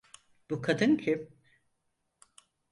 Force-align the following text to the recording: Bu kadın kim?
Bu 0.49 0.61
kadın 0.61 0.95
kim? 0.97 1.29